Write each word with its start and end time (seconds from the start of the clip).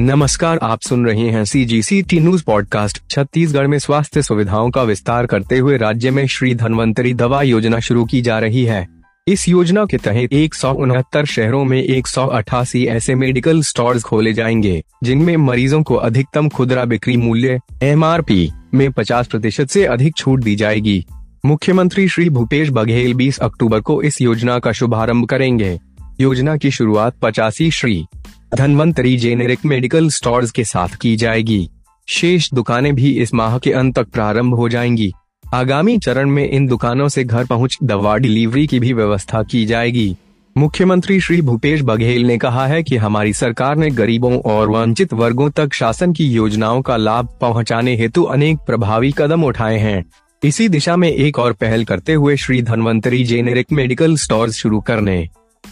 नमस्कार, 0.00 0.58
आप 0.62 0.80
सुन 0.80 1.06
रहे 1.06 1.30
हैं 1.30 1.44
C 1.44 1.64
G 1.64 1.82
C 1.82 2.02
T 2.02 2.20
news 2.20 2.44
podcast 2.44 3.10
Chhattisgarh 3.10 3.66
में 3.66 3.78
स्वास्थ्य 3.78 4.22
सुविधाओं 4.22 4.70
का 4.70 4.82
विस्तार 4.82 5.26
करते 5.26 5.58
हुए 5.58 5.76
राज्य 5.76 6.10
में 6.10 6.26
श्री 6.26 6.54
धनवंतरी 6.54 7.14
दवा 7.14 7.42
योजना 7.42 7.80
शुरू 7.80 8.04
की 8.04 8.20
जा 8.20 8.38
रही 8.38 8.64
है। 8.64 8.88
इस 9.28 9.48
योजना 9.48 9.84
के 9.84 9.96
तहत 9.96 10.32
एक 10.32 10.54
सौ 10.54 10.72
उनहत्तर 10.72 11.24
शहरों 11.24 11.64
में 11.64 11.82
एक 11.82 12.06
सौ 12.06 12.26
अठासी 12.26 12.86
ऐसे 12.86 13.14
मेडिकल 13.14 13.62
स्टोर्स 13.62 14.02
खोले 14.02 14.32
जाएँगे, 14.32 14.82
जिनमें 15.04 15.36
मरीजों 15.36 15.82
को 15.82 15.94
अधिकतम 15.94 16.48
खुदरा 16.48 16.84
बिक्री 16.84 17.16
मूल्य 17.16 17.60
एमआरपी 17.82 18.52
में 18.74 18.92
50 18.92 19.26
प्रतिशत 19.26 19.64
ऐसी 19.64 19.82
अधिक 19.82 20.16
छूट 20.16 20.40
दी 20.40 20.56
जाएगी। 20.56 21.04
मुख्यमंत्री 21.46 22.08
श्री 22.08 22.30
भूपेश 22.30 22.70
बघेल 22.70 23.14
20 23.14 23.38
अक्टूबर 23.38 23.80
को 23.80 24.02
इस 24.02 24.20
योजना 24.20 24.58
का 24.58 24.72
शुभारंभ 24.72 25.26
करेंगे। 25.26 25.80
योजना 26.20 26.56
की 26.56 26.70
शुरुआत 26.70 27.14
पचासी 27.22 27.70
Shri 27.70 28.04
Dhanvantari 28.54 29.16
generic 29.16 29.58
medical 29.66 30.08
stores 30.08 30.50
के 30.50 30.64
साथ 30.64 30.88
की 30.88 31.16
जाएगी। 31.16 31.70
शेष 32.08 32.54
दुकानें 32.54 32.94
भी 32.94 33.10
इस 33.10 33.34
माह 33.34 33.58
के 33.58 33.72
अंत 33.72 33.94
तक 33.98 34.08
प्रारंभ 34.08 34.54
हो 34.54 34.68
जाएँगी। 34.68 35.12
आगामी 35.54 35.98
चरण 35.98 36.30
में 36.30 36.50
इन 36.50 36.66
दुकानों 36.66 37.08
से 37.08 37.24
घर 37.24 37.46
पहुँच 37.46 37.78
दवा 37.82 38.16
डिलीवरी 38.16 38.66
की 38.66 38.80
भी 38.80 38.92
व्यवस्था 38.92 39.42
की 39.42 39.66
जाएगी। 39.66 40.16
मुख्यमंत्री 40.56 41.20
श्री 41.20 41.42
भूपेश 41.42 41.82
बघेल 41.82 42.24
ने 42.24 42.38
कहा 42.38 42.66
है 42.66 42.82
कि 42.82 42.96
हमारी 42.96 43.32
सरकार 43.32 43.76
ने 43.76 43.90
गरीबों 43.90 44.40
और 44.40 44.68
वंचित 44.68 45.12
वर्गों 45.12 45.50
तक 45.50 45.74
शासन 45.74 46.12
की 46.12 46.26
योजनाओं 46.26 46.82
का 46.82 46.96
लाभ 46.96 47.38
पहुँचाने 47.40 47.96
हेतु 47.96 48.22
अनेक 48.22 48.58
प्रभावी 48.58 49.14
कदम 49.18 49.44
उठाए 49.44 49.78
हैं। 49.78 50.04
इसी 50.44 50.68
दिशा 50.68 50.96
में 50.96 51.12
एक 51.12 51.38
और 51.38 51.52
पहल 51.52 51.84
करते 51.84 52.14
हुए 52.14 52.36
Shri 52.36 52.62
Dhanvantari 52.62 53.24
generic 53.24 53.66
medical 53.72 54.16
store 54.16 54.50
शुरू 54.50 54.80
करने 54.80 55.28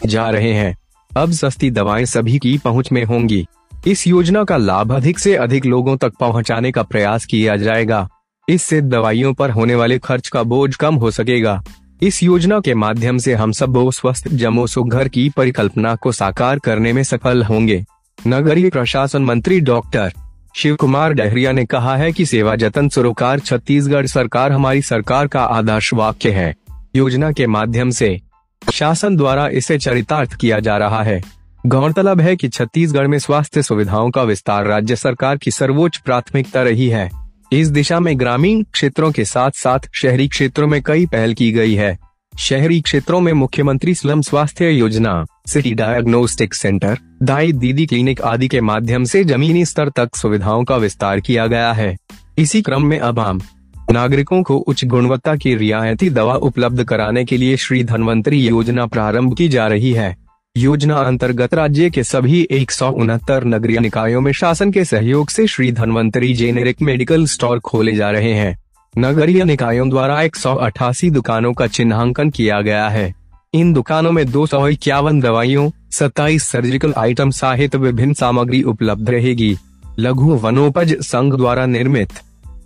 जा 0.07 0.31
रहे 0.31 0.53
हैं। 0.53 0.77
अब 1.17 1.33
सस्ती 1.33 1.71
दवाएँ 1.71 2.05
सभी 2.05 2.39
की 2.39 2.59
पहुँच 2.59 2.93
में 2.93 3.05
होंगी। 3.05 3.47
इस 3.87 4.07
योजना 4.07 4.45
का 4.45 4.57
लाभ 4.57 4.93
अधिक 4.93 5.19
से 5.19 5.37
अधिक 5.37 5.67
लोगों 5.67 5.97
तक 5.97 6.13
पहुँचाने 6.21 6.73
का 6.73 6.83
प्रयास 6.83 7.25
किया 7.25 7.57
जाएगा। 7.57 8.09
इससे 8.49 8.81
दवाइयों 8.81 9.35
पर 9.35 9.51
होने 9.51 9.75
वाले 9.75 9.99
खर्च 9.99 10.29
का 10.29 10.43
बोझ 10.43 10.77
कम 10.77 10.95
हो 10.95 11.11
सकेगा। 11.11 11.63
इस 12.03 12.23
योजना 12.23 12.61
के 12.61 12.75
माध्यम 12.75 13.19
से 13.19 13.35
हम 13.35 13.53
सब 13.53 13.91
स्वस्थ, 13.91 14.29
जमो 14.29 14.67
सुघर 14.67 15.09
की 15.09 15.29
परिकल्पना 15.37 15.95
को 15.95 16.13
साकार 16.13 16.59
करने 16.59 16.93
में 16.93 17.03
सफल 17.03 17.43
होंगे। 17.43 17.85
नगरीय 18.27 18.71
प्रशासन 18.71 19.23
मंत्री 19.23 19.61
डॉक्टर 19.61 20.13
शिव 20.57 20.77
कुमार 20.77 21.13
डहरिया 21.13 21.53
ने 21.53 21.65
कहा 21.65 21.97
है 21.97 22.13
कि 22.13 22.27
सेवा 22.27 22.57
जतन 22.57 22.89
सरोकार 22.89 23.39
छत्तीसगढ़ 23.39 24.07
सरकार 24.07 24.53
हमारी 24.53 24.83
सरकार 24.83 25.27
का 25.27 25.45
आदर्श 25.45 25.95
वाक्य 25.95 26.31
है। 26.31 26.55
योजना 26.97 27.33
के 27.33 27.47
माध्यम 27.47 27.91
से 27.91 28.21
शासन 28.73 29.17
द्वारा 29.17 29.49
इसे 29.49 29.79
चरितार्थ 29.79 30.35
किया 30.35 30.61
जा 30.61 30.77
रहा 30.77 31.03
है। 31.03 31.23
गौरतलब 31.67 32.21
है 32.21 32.37
कि 32.37 32.49
छत्तीसगढ़ 32.49 33.07
में 33.07 33.19
स्वास्थ्य 33.19 33.63
सुविधाओं 33.63 34.11
का 34.11 34.23
विस्तार 34.23 34.67
राज्य 34.67 34.97
सरकार 34.97 35.37
की 35.37 35.51
सर्वोच्च 35.51 35.97
प्राथमिकता 35.97 36.63
रही 36.63 36.89
है। 36.89 37.11
इस 37.53 37.69
दिशा 37.69 38.01
में 38.01 38.21
ग्रामीण 38.21 38.63
क्षेत्रों 38.63 39.13
के 39.13 39.25
साथ 39.25 39.51
साथ 39.51 39.79
शहरी 39.95 40.29
क्षेत्रों 40.29 40.67
में 40.67 40.83
कई 40.83 41.07
पहल 41.07 41.35
की 41.35 41.53
गई 41.53 41.75
है। 41.75 41.99
शहरी 42.39 42.81
क्षेत्रों 42.81 43.21
में 43.21 43.33
मुख्यमंत्री 43.33 43.95
स्लम 43.95 44.23
स्वास्थ्य 44.23 44.71
योजना, 44.71 45.27
सिटी 45.47 45.75
डायग्नोस्टिक 45.75 46.55
सेंटर, 46.55 46.99
दाई 47.23 47.53
दीदी 47.53 47.87
क्लिनिक 47.87 48.21
आदि 48.21 48.49
के 48.49 48.61
माध्यम 48.61 49.05
से 49.05 49.25
जमीनी 49.25 49.65
स्तर 49.65 49.89
तक 49.89 50.17
सुविधाओं 50.17 50.65
का 50.65 50.77
विस्तार 50.77 51.21
किया 51.21 51.47
गया 51.47 51.73
है। 51.73 51.97
इसी 52.39 52.63
क्रम 52.63 52.85
में 52.85 52.99
अब 52.99 53.19
आम 53.19 53.41
नागरिकों 53.91 54.43
को 54.43 54.57
उच्च 54.57 54.85
गुणवत्ता 54.85 55.37
की 55.37 55.55
रियायती 55.55 56.11
दवा 56.11 56.35
उपलब्ध 56.35 56.85
कराने 56.85 57.25
के 57.25 57.37
लिए 57.37 57.57
श्री 57.57 57.85
धनवंतरी 57.85 58.47
योजना 58.47 58.87
प्रारंभ 58.87 59.37
की 59.37 59.49
जा 59.49 59.67
रही 59.67 59.93
है। 59.93 60.17
योजना 60.57 60.97
अंतर्गत 60.97 61.55
राज्य 61.55 61.91
के 61.91 62.03
सभी 62.03 62.49
एक 62.51 62.71
सौ 62.71 62.91
उनहत्तर 62.91 63.45
नगरीय 63.45 63.79
निकायों 63.79 64.21
में 64.21 64.33
शासन 64.33 64.73
के 64.73 64.85
सहयोग 64.85 65.29
से 65.29 65.47
Shri 65.47 65.73
Dhanvantari 65.73 66.35
generic 66.35 66.83
medical 66.83 67.27
store 67.27 67.59
खोले 67.59 67.93
जा 67.93 68.11
रहे 68.11 68.33
हैं। 68.33 68.59
नगरीय 68.99 69.45
निकायों 69.45 69.89
द्वारा 69.89 70.23
एक 70.23 70.37
सौ 70.37 70.55
अठासी 70.55 71.11
दुकानों 71.11 71.53
का 71.53 71.67
चिन्हांकन 71.67 72.31
किया 72.31 72.61
गया 72.61 72.89
है। 72.89 73.15
इन 73.55 73.73
दुकानों 73.73 74.13
में 74.13 74.31
दो 74.31 74.47
सौ 74.47 74.69
इक्यावन 74.69 75.21
दवाइयों, 75.21 75.71
सत्ताईस 75.93 76.49
सर्जिकल 76.49 76.95
आइटम 76.99 77.31
सहित 77.31 77.77
विभिन्न 77.77 78.15
सामग्री 78.15 78.63
उपलब्ध 78.63 79.11
रहेगी। 79.11 79.57
लघु 79.99 80.35
वनोपज 80.35 80.97
संघ 81.01 81.35
द्वारा 81.35 81.67
निर्मित 81.67 82.09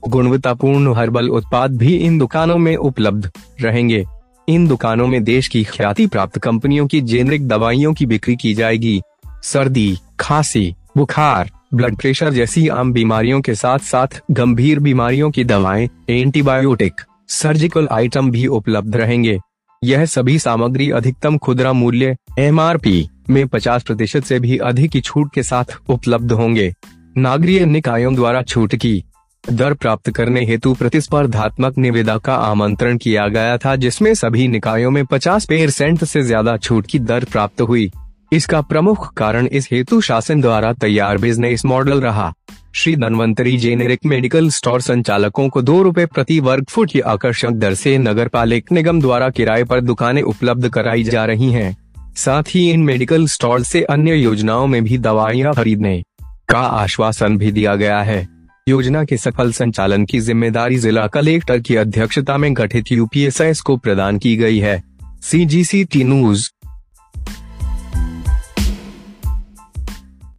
गुणवत्तापूर्ण 0.08 0.94
हर्बल 0.94 1.28
उत्पाद 1.28 1.76
भी 1.76 1.96
इन 1.96 2.18
दुकानों 2.18 2.58
में 2.58 2.76
उपलब्ध 2.76 3.30
रहेंगे। 3.60 4.06
इन 4.48 4.66
दुकानों 4.66 5.06
में 5.06 5.24
देश 5.24 5.48
की 5.48 5.64
ख्याति 5.64 6.06
प्राप्त 6.06 6.38
कंपनियों 6.38 6.86
की 6.86 7.00
जेनरिक 7.00 7.48
दवाइयों 7.48 7.94
की 7.94 8.06
बिक्री 8.06 8.36
की 8.36 8.54
जाएगी। 8.54 9.00
सर्दी, 9.42 9.98
खांसी, 10.20 10.74
बुखार, 10.96 11.50
ब्लड 11.74 11.96
प्रेशर 11.96 12.32
जैसी 12.32 12.68
आम 12.68 12.92
बीमारियों 12.92 13.40
के 13.40 13.54
साथ 13.54 13.78
साथ 13.78 14.22
गंभीर 14.30 14.78
बीमारियों 14.78 15.30
की 15.30 15.44
दवाएँ, 15.44 15.88
एंटीबायोटिक, 16.10 16.92
सर्जिकल 17.28 17.88
आइटम 17.92 18.30
भी 18.30 18.46
उपलब्ध 18.46 18.96
रहेंगे। 18.96 19.40
यह 19.84 20.04
सभी 20.04 20.38
सामग्री 20.38 20.90
अधिकतम 20.90 21.38
खुदरा 21.38 21.72
मूल्य, 21.72 22.16
एमआरपी, 22.38 23.08
में 23.30 23.48
50 23.48 23.82
प्रतिशत 23.82 24.24
से 24.24 24.40
भी 24.40 24.58
अधिक 24.58 24.90
की 24.90 25.00
छूट 25.00 25.34
के 25.34 25.42
साथ 25.42 25.64
उपलब्ध 25.88 26.32
होंगे। 26.32 26.72
नागरीय 27.18 27.64
निकायों 27.64 28.14
द्वारा 28.14 28.42
छूट 28.42 28.74
की 28.74 29.04
दर 29.44 29.74
प्राप्त 29.74 30.10
करने 30.10 30.44
हेतु 30.44 30.72
प्रतिस्पर्धात्मक 30.74 31.78
निविदा 31.78 32.16
का 32.18 32.34
आमंत्रण 32.34 32.96
किया 32.96 33.26
गया 33.28 33.56
था, 33.58 33.74
जिसमें 33.76 34.14
सभी 34.14 34.48
निकायों 34.48 34.90
में 34.90 35.04
50 35.04 35.44
परसेंट 35.44 36.04
से 36.04 36.22
ज़्यादा 36.22 36.56
छूट 36.56 36.86
की 36.86 36.98
दर 36.98 37.24
प्राप्त 37.24 37.60
हुई। 37.60 37.90
इसका 38.32 38.60
प्रमुख 38.60 39.12
कारण 39.14 39.46
इस 39.46 39.68
हेतु 39.72 40.00
शासन 40.00 40.40
द्वारा 40.40 40.72
तैयार 40.72 41.18
बिज़नेस 41.18 41.64
मॉडल 41.64 42.00
रहा। 42.00 42.32
Shri 42.74 42.96
Dhanvantari 42.96 43.56
generic 43.56 44.06
medical 44.06 44.48
store 44.50 44.80
संचालकों 44.80 45.48
को 45.48 45.62
दो 45.62 45.82
रूपए 45.82 46.06
प्रति 46.06 46.40
वर्ग 46.40 46.66
फुट 46.68 46.90
की 46.90 47.00
आकर्षक 47.00 47.50
दर 47.50 47.74
से 47.74 47.96
नगर 47.98 48.28
पालिक 48.28 48.72
निगम 48.72 49.00
द्वारा 49.00 49.30
किराए 49.30 49.64
पर 49.64 49.80
दुकानें 49.80 50.22
उपलब्ध 50.22 50.68
कराई 50.68 51.02
जा 51.02 51.24
रही 51.24 51.52
हैं। 51.52 51.76
साथ 52.16 52.54
ही 52.54 52.70
इन 52.70 52.80
मेडिकल 52.80 53.26
स्टोर 53.26 53.62
से 53.62 53.82
अन्य 53.82 54.14
योजनाओं 54.14 54.66
में 54.66 54.82
भी 54.84 54.98
दवाइयाँ 54.98 55.54
खरीदने 55.54 56.02
का 56.22 56.58
आश्वासन 56.58 57.38
भी 57.38 57.52
दिया 57.52 57.74
गया 57.74 58.00
है। 58.02 58.39
योजना 58.70 59.04
के 59.04 59.16
सफल 59.16 59.52
संचालन 59.52 60.04
की 60.04 60.20
ज़िम्मेदारी 60.20 60.76
जिला 60.78 61.06
कलेक्टर 61.06 61.58
की 61.60 61.76
अध्यक्षता 61.76 62.36
में 62.38 62.52
गठित 62.56 62.92
यूपीएसएस 62.92 63.60
को 63.60 63.76
प्रदान 63.76 64.18
की 64.18 64.36
गई 64.36 64.58
है। 64.58 64.82
सी 65.22 65.44
जी 65.46 65.64
सी 65.64 65.84
टी 65.84 66.04
न्यूज़ 66.04 66.48